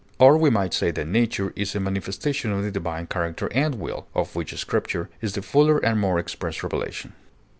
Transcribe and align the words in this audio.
Or 0.17 0.35
we 0.35 0.49
might 0.49 0.73
say 0.73 0.89
that 0.89 1.05
nature 1.07 1.53
is 1.55 1.75
a 1.75 1.79
manifestation 1.79 2.51
of 2.51 2.63
the 2.63 2.71
divine 2.71 3.05
character 3.05 3.49
and 3.53 3.75
will, 3.75 4.07
of 4.15 4.35
which 4.35 4.57
Scripture 4.57 5.11
is 5.21 5.33
the 5.33 5.43
fuller 5.43 5.77
and 5.77 5.99
more 5.99 6.17
express 6.17 6.63
revelation. 6.63 7.13